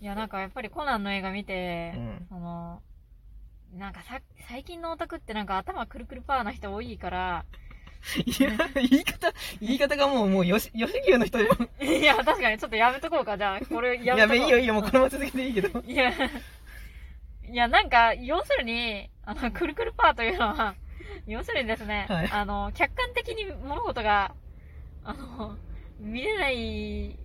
[0.00, 2.82] いや、なんかやっぱりコナンの映画見て、うんその、
[3.76, 7.44] なんかさ、最近のオタクってなんか頭くるくるパーな人多いから、
[8.26, 11.88] いや、言い方、言い方がもう、もう、よし、吉牛の人じゃん。
[11.88, 14.36] いや、確かにちょっとやめとこうか、じゃあ、これやめとこう。
[14.36, 15.80] いいよいいよ、もうこのまま続けていいけど。
[15.80, 20.74] いや、いや、なんか、要するに、あの、くるくるパーというのは、
[21.26, 24.34] 要するにですね、はいあの、客観的に物事が、
[25.02, 25.56] あの、
[25.98, 27.18] 見れない、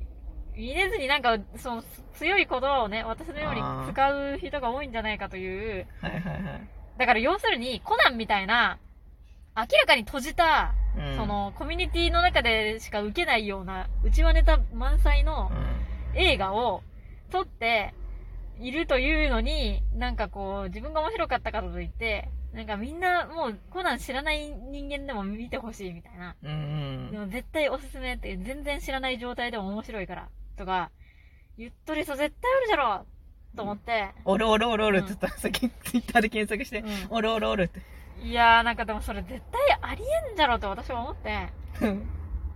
[0.59, 1.83] 見れずになんか、その、
[2.15, 6.67] 強い言葉をね、私のように使う人が多いんじゃないかという、はいはいはい。
[6.97, 8.77] だから要するに、コナンみたいな、
[9.55, 11.15] 明らかに閉じた、うん。
[11.15, 15.49] そ、の、コミュニティの中でしか受けないような、内輪ネタ満載の
[16.13, 16.83] う映画を
[17.31, 17.93] 撮って
[18.59, 26.31] いるというのに、なんかこう、自分が面白かったからといって、なんかみんなもうコナン知らない人間でも見てほしいみたいな。
[26.31, 26.35] ん。
[26.43, 26.55] うんう
[27.09, 27.11] ん。
[27.11, 30.91] でも絶対おすすめって、全然知らない状態でも面白いから、とか、
[31.57, 33.05] 言っとる人絶対おるじゃろ。
[33.55, 34.97] と思って、おるおるおるおる。
[34.97, 37.17] って言ったら、さっきツイッターで検索して、うん。
[37.17, 37.81] おるおるおるって。
[38.21, 41.47] いやーなんかでもそれ絶対ありえんじゃろって私は思って、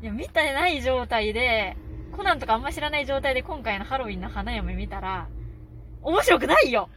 [0.02, 1.78] いや、見てない状態で、
[2.16, 5.30] コナンとかあんま知らない状態で今回のハロウィンの花嫁見たら、
[6.02, 6.90] 面白くないよ。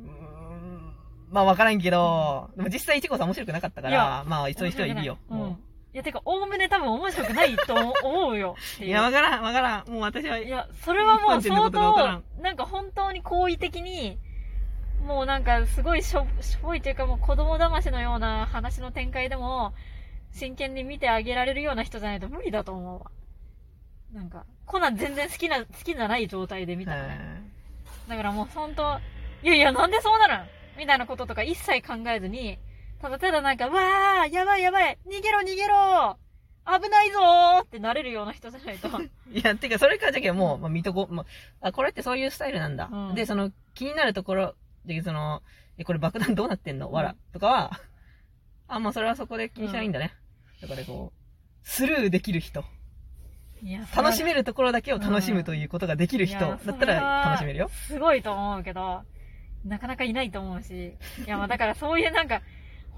[0.00, 0.94] うーん。
[1.30, 5.18] まあわからんけど、でも実際いちごさん面白くなかったから、まあそういう人はいるよ。
[5.28, 5.56] うん。
[5.98, 9.90] や、てか、おおむね多分面白くないと思 思うよっていや、わからん、わからん。
[9.90, 14.18] もう私は、いや、それはもう相ことがわからん当、なんか本当に好意的に、
[15.04, 19.74] もうなんかすごいしょ、しょぼいというかもう子供騙しのような話の展開でも、
[20.32, 23.10] 真剣に見てあげられるような人じゃないと無理だと思うわ。
[24.12, 27.42] なんか、コナン全然好きな、好きじゃない状態で見たらね。
[28.08, 28.98] だからもう本当、
[29.42, 30.46] いやいや、なんでそうなるん
[30.78, 32.58] みたいなこととか一切考えずに、
[33.00, 36.18] ただただなんか、わー、やばいやばい、逃げろ逃げろ
[36.66, 38.88] 危ないぞーってなれるような人じゃないと。
[39.32, 41.14] いや、てか、それからじゃけもう、まあ、見とこう。
[41.14, 41.24] ま
[41.60, 42.88] あ、あ、これってそういうスタイルなんだ。
[42.90, 44.54] うんで、その、気になるところ、
[44.84, 45.42] で、その、
[45.78, 46.90] え、これ爆弾どうなってんの？
[46.90, 47.14] わら。
[47.32, 47.80] とかは、
[48.66, 50.12] あ、もうそれはそこで気にしないいんだね。
[50.60, 51.18] だからこう、
[51.62, 52.64] スルーできる人。
[53.60, 57.68] いや楽しめるるところだけを楽しむということができる人だったら楽しめるよ。
[57.68, 59.02] すごいと思うけど、
[59.64, 60.94] なかなかいないと思うし。
[61.26, 62.40] いや、まあだからそういうなんか、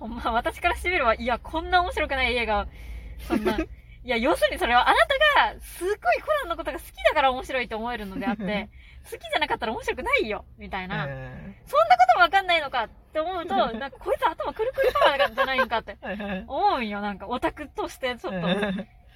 [0.00, 2.66] ほんま私からしてみれば、いや、こんな面白くない映画を、
[3.28, 3.58] そんな、
[4.02, 4.98] いや、要するにそれはあな
[5.36, 8.70] たが、すっごいコナンのことが好きだから面白いと思えるのであって、
[9.10, 11.04] 好きじゃなかったら面白くないよ、みたいな。
[11.04, 15.96] うんそんなこともわかんないのかって思うと、なんかこいつ頭くるくるパワーじゃないのかって
[16.48, 18.48] 思うんよ、なんかオタクとしてちょっと。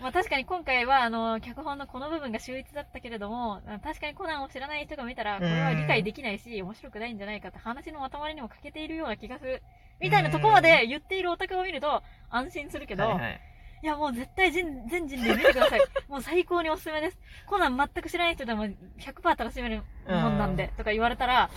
[0.01, 9.63] まあ確かに今回は、あの、脚本のこの部分が秀逸だったけれども、あ確かにコナンを知らない人が見たら、これは理解できないし、面白くないんじゃないかって話のまとまりにも欠けているような気がする。
[10.01, 13.41] みたいなとこまで言っているオタクを見ると安心するけど、いはいはい
[13.87, 15.81] やもう絶対全全人類見てください。
[16.09, 17.19] もう最高におすすめです。
[17.47, 21.51] コナン全く知らない人でも100%楽しめるもんなんで、とか言われたら、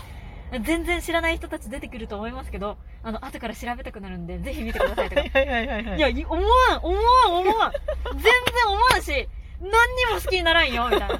[0.61, 7.71] 全然知らない人たち出てくると思いますけど、あの、後から調べたくなるんで、ぜひ見てくださいとかはいはいはいはいはいいや、い思わん、思わん、思わん。
[8.13, 8.31] 全然
[8.67, 9.29] 思わんし、
[9.59, 9.73] 何に
[10.13, 11.19] も好きにならんよ、みたいな。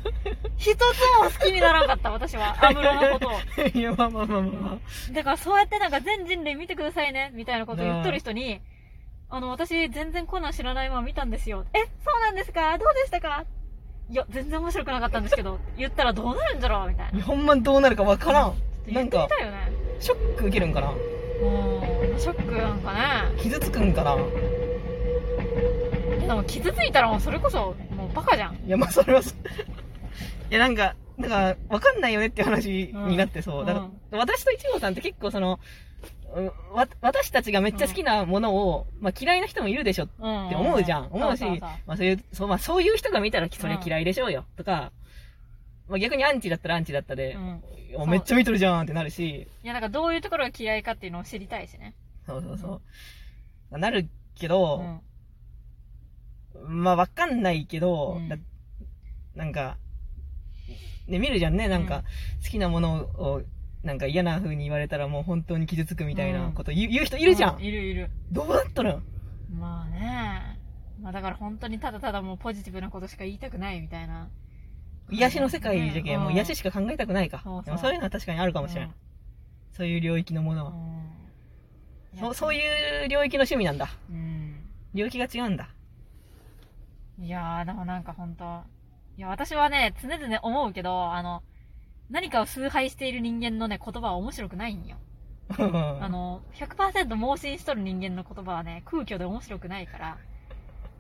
[0.58, 0.86] 一つも
[1.26, 2.56] 好きにならんかった、私は。
[2.60, 3.32] アムロのことを。
[3.68, 4.78] いや、まあまあまあまあま
[5.14, 8.62] だからそうやってなんか全人類見てくださいね、みたいなこと言っとる人に、
[9.30, 11.66] あの、私全然コナン知らないまま見たんですよ。
[11.74, 12.78] え、そうなんですか？
[12.78, 13.46] どうでしたか？
[14.10, 16.90] いや、全然面白くなかったんですけど、言ったらどうなるんじゃろう？
[16.90, 17.20] みたいな。
[17.20, 17.24] あ。
[17.24, 18.54] ほんまどうなるかわからん。
[18.86, 19.28] 言なんか。
[20.00, 20.96] ショック受けるんかなも
[22.16, 23.00] う、ショックなんかね。
[23.38, 24.22] 傷つくんかなで
[26.34, 27.76] も傷ついたらもうそれこそ、
[28.08, 28.58] もうバカじゃん。
[28.68, 29.34] や、まあそれはそ、い
[30.50, 33.60] や、なんか、だから、わかんないよねって話になってそう。
[33.62, 35.60] うんだから、私と一号さんって結構その、
[36.36, 40.50] うんわ、私たちがめっちゃ好きなものを、まあ嫌いな人もいるでしょっうん。
[40.50, 41.08] て思うじゃん。
[41.12, 44.46] 思うし、そうそうそうまあそういう、そう、まあそういう人が見たらそれ嫌いでしょうよ。
[44.56, 44.92] とか、
[45.88, 47.64] まあ逆にアンチだったらアンチだったでう、ん。
[47.96, 51.94] おめっちゃ見とるじゃんってなるし、いや、なんかどういうところが嫌いかっていうのを知りたいしね。
[52.26, 52.82] そうそうそ
[53.72, 53.78] う。
[53.78, 55.02] なるけど、うん。
[56.66, 58.38] まあわかんないけど、うんだ
[59.36, 59.78] なんか、
[61.08, 62.04] ね、見るじゃんね、なんか、
[62.44, 63.44] 好きなものを、
[63.84, 68.10] なんか嫌な風に言われたらもう本当に傷つくみたいなこと言う,、言う人いるじゃん、ういるいる。
[68.32, 69.02] どうだったの
[69.54, 70.60] まあね。
[71.00, 74.30] まあだから本当にただただもうポジティブなことしか言いたくないみたいな。
[75.10, 77.42] 癒しの世界じゃけ、うんもう癒ししか考えたくないか。
[77.44, 78.92] そうそういうのは確かにあるかもしれない。
[79.72, 80.72] そういう領域のものは。
[80.72, 80.76] う
[82.16, 82.20] ん。
[82.20, 83.90] そうそういう領域の趣味なんだ。
[84.10, 84.56] うん。
[84.94, 85.70] 領域が違うんだ。
[87.20, 88.64] いやー、でもなんか本当
[89.18, 91.42] いや、私はね、常々思うけど、あの、
[92.10, 94.98] 何かを崇拝している人間のね、言葉は面白くないんよ。
[95.58, 100.18] ああ、の、100%盲信しとる人間の言葉はね、空虚で面白くないから。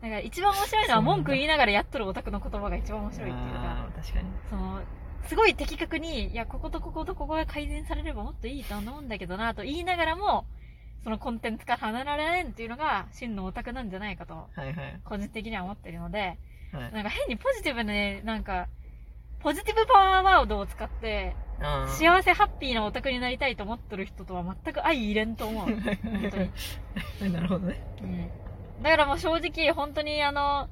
[0.01, 4.29] だから一番面白いのは文句言いながらやっとるオタクの言葉が一番面白いっていうか、確かに。
[4.49, 4.81] その、
[5.23, 10.45] すごい的確に、いや、こことこことここが改善されればもっといいと思うんだけどな、と言いながらも、
[11.03, 14.47] そのコンテンツから離れられんっていうのが、真のオタクなんじゃないかと。
[15.05, 16.37] 個人的には思ってるので、
[16.71, 16.93] はい。
[16.93, 18.67] なんか変にポジティブで、なんか、
[19.39, 21.35] ポジティブパワーワードを使って、
[21.97, 25.65] 幸せハッピーなオタクになりたいと思ってる人とは全く相入れんと思う。
[25.65, 25.81] 本
[27.19, 27.31] 当に。
[27.33, 27.81] なるほどね。
[28.01, 28.29] うん。
[28.83, 30.69] だからもう正直、本当にあの、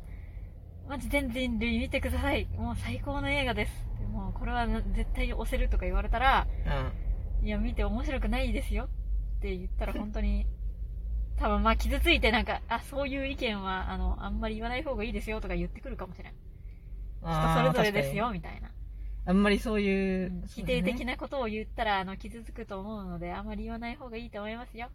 [0.88, 2.46] マジ全人類見てください。
[2.58, 3.88] もう最高の映画です。
[4.12, 7.48] もうこれは絶対押せるとか言われたら、うん。
[7.48, 8.90] いや見て面白くないですよ
[9.38, 10.46] って言ったら本当に、
[11.38, 16.34] 多分まあ傷ついてなんか、あ、そういう意見はあの、あんまり言わない方がいいですよとか言ってくるかもしれん。
[16.34, 18.10] 人あーそれぞれです。
[18.10, 18.72] 確よ、みたいな。
[19.28, 20.44] あんまりそういう。
[20.48, 21.14] 否定的な。
[21.14, 24.90] なことを言ったら、あの、傷つくと思うので、あんまり言わない方がいいと思いますよ。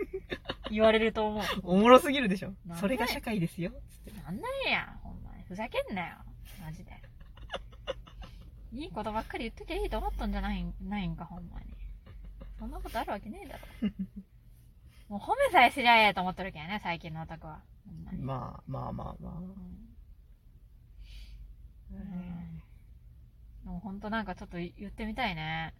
[0.70, 1.44] 言われると思う。
[1.62, 3.72] おもろすぎるでしょそれが社会ですよ。
[3.90, 4.20] つって。
[4.22, 5.42] なんなんや、ほんまに。
[5.44, 6.16] ふざけんなよ。
[6.60, 6.92] マジで。
[8.72, 11.75] いいことばっかり言っときゃいいと思ったんじゃないんないんか、ほんまに。
[12.58, 13.90] そんなことあるわけねえだろ。
[15.08, 17.62] もう褒めさえすりゃええと思ってるけどね、最近のオタクは。
[18.20, 19.38] まあまあまあまあ。
[19.38, 19.42] う
[21.94, 22.62] ん
[23.64, 25.74] でもほんとなんかちょっと言ってみたいね。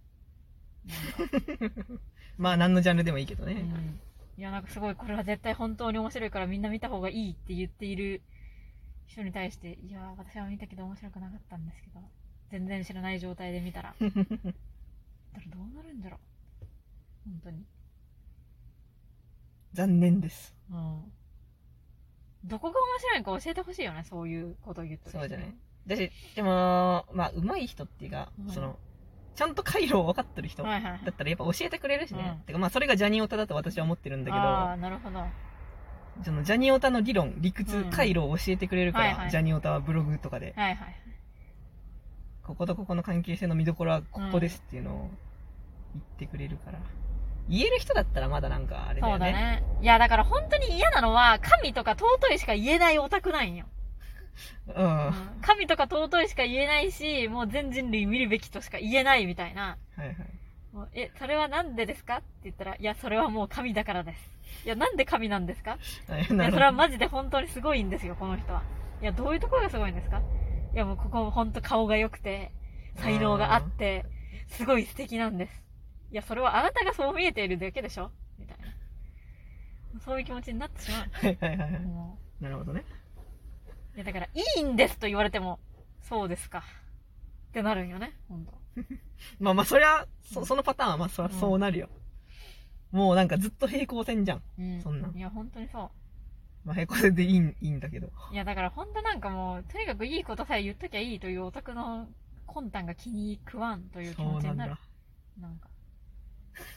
[2.39, 3.53] まあ何のジャンルでもいいけどね。
[3.53, 4.01] うん
[4.39, 8.21] いや、なんかすごい、これは絶対本当に面白いからみんな見た方がいいって言っている
[9.07, 12.01] 人に対して、いや、私は見たけど面白くなかったんですけど、
[12.51, 16.36] 全然知らない状態で見たら、だからどうなるんだろう。
[17.27, 17.65] 本当に。
[19.73, 20.55] 残念です。
[20.71, 21.13] うん。
[22.45, 25.55] どこが面白いのか教えてほしいよね、そういうことを言ってる人そうじゃない
[25.87, 28.79] だし、でも、まあ、上手い人っていうか、うんその、
[29.35, 31.01] ちゃんと回路を分かってる人だはいはいはい。
[31.01, 32.37] ったらやっぱ教えてくれるしね。
[32.39, 35.21] うんてかまあ、それがジャニオタだと私は思ってるんだああ、なるほど、
[36.25, 40.97] そのジャニオタの理論、理屈、うん回路を教えてくれるから、はいはいジャニオタはブログとかで、はいはい。
[42.43, 45.11] こことここの関係性の見どころはここですっていうのを
[45.95, 46.79] 言ってくれるから。
[47.49, 49.29] 言える人だったらまだなんかあれだそよね。
[49.31, 49.63] うだね。
[49.83, 53.67] いや、だから本当に嫌なのは、神とか尊いしか言えないオタクなんよ。
[54.75, 55.07] うん。
[55.07, 55.13] うん
[55.43, 59.77] 神とか尊いしか言えないし、もう全人類見るべきとしか言えないみたいな。
[59.97, 60.17] はいはい。
[60.73, 62.17] もうえ、それはなんでですか？
[62.17, 64.31] って言ったら、いや、それはもう神だからです。
[64.65, 65.79] いや、なんで神なんですか？
[66.09, 68.63] はいいや、それはマジで本当にすごいんですよ、この人は。
[69.01, 70.21] いや、どういうところがすごいんですか
[70.75, 72.51] いや、もうここ本当顔が良くて、
[72.97, 74.05] 才能があって、
[74.49, 75.63] すごい素敵なんです。
[76.11, 78.11] いや、それはあなたがそう見えているだけでしょ？
[78.39, 80.01] みたいな。
[80.01, 81.83] そういう気持ちになってしまはいはいはいはう。
[81.83, 81.85] い。
[81.87, 82.85] もなるほどね。
[83.95, 85.59] ういや、だから、いいんですと言われても、
[86.03, 86.63] そうですか。
[87.51, 88.53] ってなるんよね、本当
[89.41, 91.89] まあまあ、そりゃ、そそのパターンはまあそりゃそうなるよ。
[92.93, 94.43] もうなんかずっと平行線じゃん。
[94.59, 94.81] うん。
[94.83, 95.91] そんなんいや、本当にそう。
[96.67, 98.11] まあ平行線でいいんいいんだけど。
[98.31, 102.07] いや、だから本当なんかもう、とにかくいいことさえ言っときゃいいというオタクの
[102.47, 104.79] 魂胆が気に食わんという気そうなん持ちになるだ。。
[105.41, 105.69] なんか。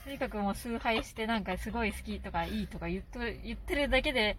[0.03, 4.37] とにかくもう崇拝してなんかすごい好きとかいいとか言っと言ってるだけで、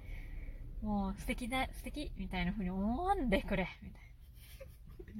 [0.82, 4.00] もう素敵だ、素敵みたいな風に思わんでくれ、みたい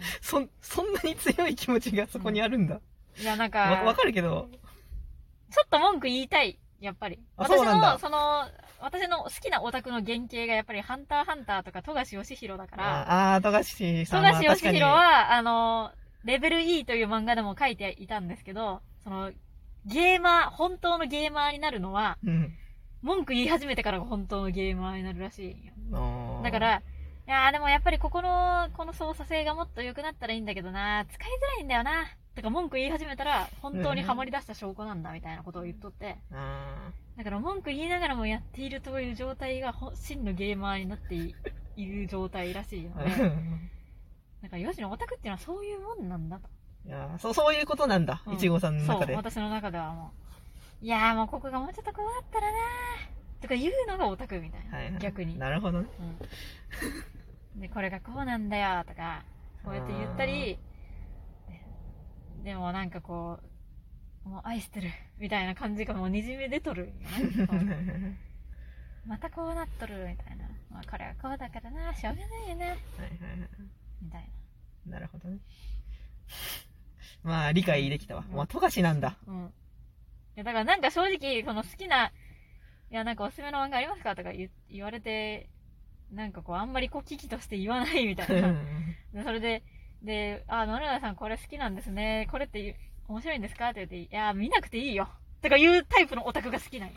[0.20, 2.76] そん、そんなに強い気持ちがそこにあるんだ。
[2.76, 2.80] な。
[3.22, 4.48] いや、なんわ、わか、かるけど。
[5.50, 7.18] ちょっと文句言いたい、やっぱり。
[7.36, 8.48] あ私の、その、
[8.80, 14.60] 私の好きなオタクの原型がやっぱりハンターハンターとか富樫義弘だから、ああー、富樫さん富樫義。
[14.60, 15.92] 弘は、あの、
[16.24, 19.32] レベル E という漫画でも書いていたんですけど、その、
[19.86, 22.54] ゲーマー、本当のゲーマーになるのは、うん。
[23.02, 26.40] 文句言い始めてからが本当のゲーマーになるらしいんよ。
[26.42, 26.82] だか、ら、い
[27.30, 41.34] やーでもやっぱりここの、この操作性がもっと良くなったらいいんだけどな使いづらいんだよなとか文句言い始めたら、本当にハマり出した証拠なんだみたいなことを言っとって、あだから文句言いながらもやっているという状態がほ真のゲーマーになってい
[41.76, 43.32] いる状態らしいので、 ー
[44.42, 46.48] だからヨシのオタクっていうのはそういうもんなんだと。
[46.86, 48.22] いやーそう、そういうことなんだ。
[48.26, 49.12] うんいちごさんの中で。
[49.12, 50.12] そう、私の中ではも
[50.82, 54.76] う、いやーもうここがもうちょっとこうだったらなーとか言うのがオタクみたいな。
[54.76, 55.38] はいはい逆に。
[55.38, 55.88] なるほどね。
[57.56, 57.60] うん。
[57.60, 59.24] で、これがこうなんだよとか、
[59.64, 60.58] こうやって言ったり、
[62.42, 63.38] ででもなんかこ
[64.24, 66.92] う、もう愛してるみたいな感じがもうにじみ出とる
[69.06, 70.48] またこうなっとるみたいな。
[70.70, 72.78] まあこれはこうだからな、しょうがないよな、はいはいはい
[74.02, 74.30] みたい
[74.86, 75.38] なるほどね。
[77.22, 78.24] まあ、理解できたわ。
[78.28, 79.16] うんまあ、富樫なんだ。
[79.26, 79.32] な。
[79.32, 79.44] うん。
[79.46, 79.48] い
[80.36, 82.06] やだからなんか正直、この好きな、
[82.90, 85.48] いやなんかおすすめの漫画ありますかとか言言われて、
[86.12, 88.52] なんかこうあんまりこう危機として言わないみたいな。
[89.12, 89.62] で、それで、
[90.02, 92.28] で、あ、野々さんこれ好きなんですね。
[92.30, 92.76] これって
[93.08, 95.08] 面白いんですかって言って、いや、見なくていいよ。
[95.42, 96.94] とか言うタイプのオタクが好きなんよ。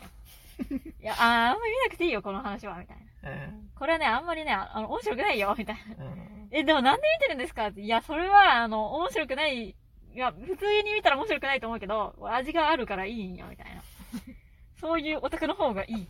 [1.00, 3.30] いや、あーあんまり見なくていいよ、この話は、みたいな。
[3.30, 6.04] うんこれはね、あんまりね、あの、面白くないよ、みたいな。
[6.04, 7.80] うんえ、でもなんで見てるんですかって。
[7.80, 9.74] いや、それは、あの、面白くない。
[10.14, 13.82] いや、普通に見たら面白くないと思うけど、味があるからいいんよ、みたいな。
[14.80, 15.94] そういうオタクの方がいい。
[16.02, 16.08] い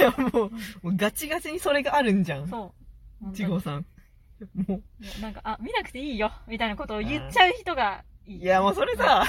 [0.00, 0.50] や、もう、も
[0.90, 2.48] うガチガチにそれがあるんじゃん。
[2.48, 2.72] そ
[3.22, 3.32] う。
[3.34, 3.86] ちにごさん。
[4.66, 8.42] もう、なんか、あ、見なくていいよ、みたいなことを言っちゃう人がいい。
[8.42, 9.26] いや、もうそれさ、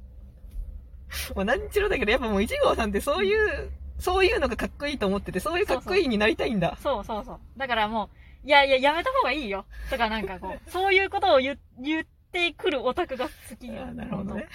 [1.34, 6.76] もう何ちろだけど、やっぱもう一号さんってそういう、そういうのがかっこいいと思ってて、そういうかっこいいになりたいんだ。
[6.82, 7.40] そうそうそう。
[7.56, 8.10] だからも
[8.44, 9.64] う、いやいや、やめた方がいいよ。
[9.90, 12.19] とかなんかこう、そういうことを言言って
[12.56, 13.82] くるオタクが好きよ。
[13.84, 14.46] あなるほどね。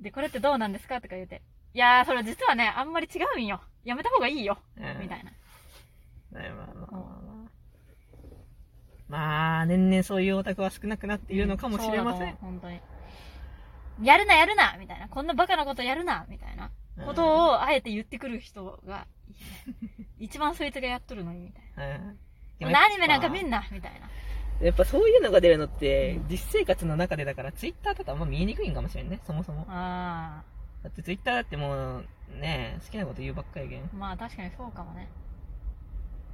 [0.00, 1.00] で、これってどうなんですか？
[1.00, 1.42] とか言って。
[1.74, 3.60] いやー、それ実はね、あんまり違うんよ。
[3.84, 4.58] やめた方がいいよ。
[4.76, 5.30] うんみたいな。
[5.30, 5.36] ね
[6.32, 6.98] まあまあまあま
[7.46, 7.48] あ。
[9.08, 12.20] まあ、年々そういうオタクは少なくなっているのかもしれません。
[12.20, 12.80] そうだと思う本当に。
[14.06, 15.08] やるな、やるなみたいな。
[15.08, 16.70] こんなバカなことやるなみたいな
[17.04, 19.34] ことを、あえて言ってくる人がいい
[19.98, 21.96] ね、 一番そいつがやっとるのに、みたい
[22.60, 22.70] うん。
[22.72, 22.84] な。
[22.84, 24.08] アニメなんか見んんなみたいな。
[24.60, 29.64] やっぱそういうのが出るのって、実生活の中でだから、ツイッターとかあんま見えにくいんかもしれんね、そもそも。
[29.68, 30.42] あ
[30.82, 32.04] だってツイッターだってもう、
[32.40, 33.82] ね好きなこと言うばっかりやけん。
[33.82, 33.94] ー。
[33.94, 35.08] まあ確かにそうかもね。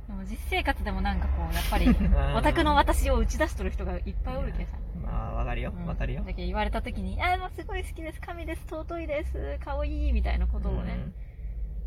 [0.06, 4.78] でも実生活でもなんかこう、やっぱり、ー オタクの私を打ち出しとる人がいっぱいおるけどさ。
[5.02, 6.20] まあ、わかるよう、んわかるよ。
[6.22, 10.98] だけど言われた時に、あーもうすごい好きです、神です、尊いです、可愛いみたいなことをね、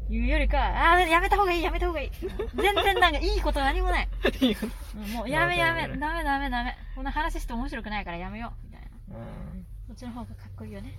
[0.10, 2.12] 言うよりか、ああ、やめた方がいい、やめた方がいい。
[2.56, 4.08] 全然なんかいいこと何もない。
[5.14, 6.78] もうやめやめ、ダメダメダメ。
[6.96, 8.66] こんな話して面白くないからやめよう。
[8.66, 9.18] みたいな。
[9.18, 10.94] うんそっちの方がかっこいいよね。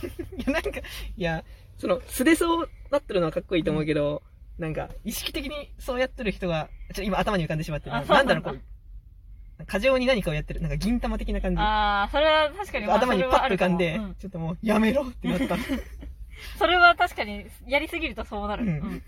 [0.38, 0.82] いや、なんか、い
[1.16, 1.44] や、
[1.78, 4.22] その、素でそうなってるのはかっこいいと思うけど、
[4.58, 7.92] なんか、意識的にそうやってる人が、ちょ、今頭に浮かんでしまってる。
[7.92, 8.60] なんんだろう、こう、
[9.66, 10.60] 過剰に何かをやってる。
[10.60, 11.60] なんか、銀玉的な感じ。
[11.60, 15.56] ああ、それは確かに、まあ頭にパッと浮かんで、うんちょっともう、やめろってなった。
[16.58, 18.64] それは確かに、やりすぎるとそうなる。
[18.64, 19.02] ううんん。